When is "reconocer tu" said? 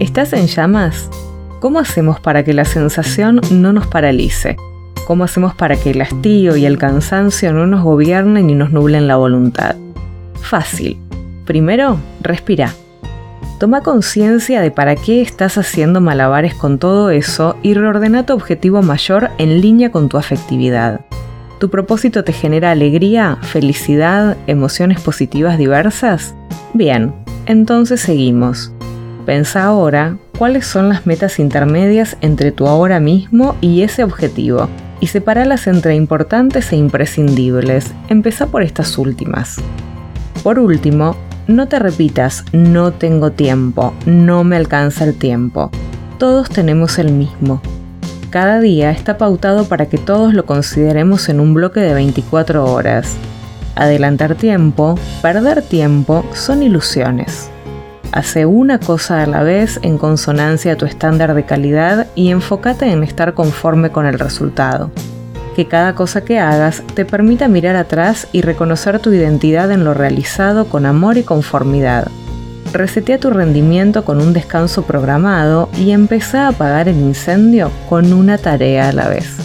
68.42-69.12